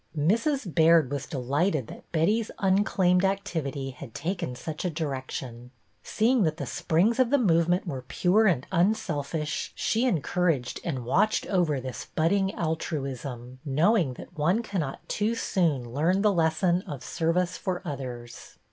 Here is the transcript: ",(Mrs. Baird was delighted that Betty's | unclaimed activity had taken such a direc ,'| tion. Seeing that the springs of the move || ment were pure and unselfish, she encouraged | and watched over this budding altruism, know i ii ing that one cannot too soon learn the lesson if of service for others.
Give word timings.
",(Mrs. 0.17 0.73
Baird 0.73 1.11
was 1.11 1.27
delighted 1.27 1.85
that 1.85 2.11
Betty's 2.11 2.49
| 2.55 2.57
unclaimed 2.57 3.23
activity 3.23 3.91
had 3.91 4.15
taken 4.15 4.55
such 4.55 4.83
a 4.83 4.89
direc 4.89 5.29
,'| 4.89 5.29
tion. 5.29 5.69
Seeing 6.01 6.41
that 6.41 6.57
the 6.57 6.65
springs 6.65 7.19
of 7.19 7.29
the 7.29 7.37
move 7.37 7.69
|| 7.69 7.69
ment 7.69 7.85
were 7.85 8.01
pure 8.01 8.47
and 8.47 8.65
unselfish, 8.71 9.71
she 9.75 10.07
encouraged 10.07 10.79
| 10.81 10.83
and 10.83 11.05
watched 11.05 11.45
over 11.45 11.79
this 11.79 12.07
budding 12.15 12.51
altruism, 12.55 13.59
know 13.63 13.95
i 13.95 13.99
ii 13.99 14.05
ing 14.05 14.13
that 14.15 14.35
one 14.35 14.63
cannot 14.63 15.07
too 15.07 15.35
soon 15.35 15.83
learn 15.93 16.23
the 16.23 16.33
lesson 16.33 16.81
if 16.81 16.87
of 16.89 17.03
service 17.03 17.55
for 17.55 17.83
others. 17.85 18.57